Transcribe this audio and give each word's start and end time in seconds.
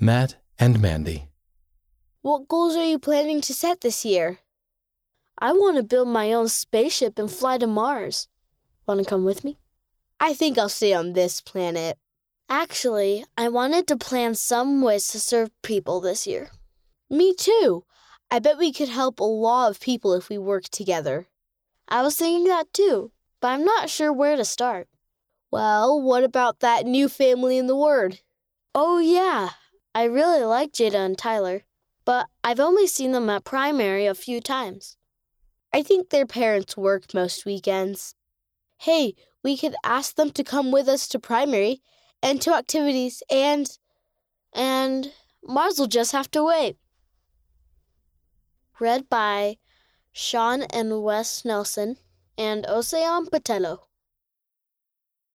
Matt 0.00 0.36
and 0.60 0.80
Mandy. 0.80 1.28
What 2.22 2.46
goals 2.46 2.76
are 2.76 2.84
you 2.84 3.00
planning 3.00 3.40
to 3.40 3.52
set 3.52 3.80
this 3.80 4.04
year? 4.04 4.38
I 5.36 5.52
want 5.52 5.76
to 5.76 5.82
build 5.82 6.06
my 6.06 6.32
own 6.32 6.48
spaceship 6.48 7.18
and 7.18 7.28
fly 7.28 7.58
to 7.58 7.66
Mars. 7.66 8.28
Want 8.86 9.00
to 9.00 9.06
come 9.08 9.24
with 9.24 9.42
me? 9.42 9.58
I 10.20 10.34
think 10.34 10.56
I'll 10.56 10.68
stay 10.68 10.92
on 10.92 11.14
this 11.14 11.40
planet. 11.40 11.98
Actually, 12.48 13.24
I 13.36 13.48
wanted 13.48 13.88
to 13.88 13.96
plan 13.96 14.36
some 14.36 14.82
ways 14.82 15.08
to 15.08 15.18
serve 15.18 15.50
people 15.62 16.00
this 16.00 16.28
year. 16.28 16.50
Me 17.10 17.34
too. 17.34 17.84
I 18.30 18.38
bet 18.38 18.56
we 18.56 18.72
could 18.72 18.88
help 18.88 19.18
a 19.18 19.24
lot 19.24 19.72
of 19.72 19.80
people 19.80 20.14
if 20.14 20.28
we 20.28 20.38
work 20.38 20.68
together. 20.68 21.26
I 21.88 22.02
was 22.02 22.16
thinking 22.16 22.44
that 22.46 22.72
too, 22.72 23.10
but 23.40 23.48
I'm 23.48 23.64
not 23.64 23.90
sure 23.90 24.12
where 24.12 24.36
to 24.36 24.44
start. 24.44 24.86
Well, 25.50 26.00
what 26.00 26.22
about 26.22 26.60
that 26.60 26.86
new 26.86 27.08
family 27.08 27.58
in 27.58 27.66
the 27.66 27.76
Word? 27.76 28.20
Oh, 28.74 28.98
yeah. 28.98 29.50
I 29.98 30.04
really 30.04 30.44
like 30.44 30.74
Jada 30.74 31.04
and 31.04 31.18
Tyler, 31.18 31.64
but 32.04 32.28
I've 32.44 32.60
only 32.60 32.86
seen 32.86 33.10
them 33.10 33.28
at 33.30 33.42
primary 33.42 34.06
a 34.06 34.14
few 34.14 34.40
times. 34.40 34.96
I 35.72 35.82
think 35.82 36.10
their 36.10 36.24
parents 36.24 36.76
work 36.76 37.12
most 37.12 37.44
weekends. 37.44 38.14
Hey, 38.76 39.14
we 39.42 39.56
could 39.56 39.74
ask 39.82 40.14
them 40.14 40.30
to 40.30 40.44
come 40.44 40.70
with 40.70 40.86
us 40.86 41.08
to 41.08 41.18
primary 41.18 41.82
and 42.22 42.40
to 42.42 42.54
activities 42.54 43.24
and. 43.28 43.76
and 44.52 45.12
Mars 45.42 45.80
will 45.80 45.88
just 45.88 46.12
have 46.12 46.30
to 46.30 46.44
wait. 46.44 46.76
Read 48.78 49.08
by 49.08 49.56
Sean 50.12 50.62
and 50.62 51.02
Wes 51.02 51.44
Nelson 51.44 51.96
and 52.36 52.64
Osean 52.66 53.28
Patello. 53.28 53.88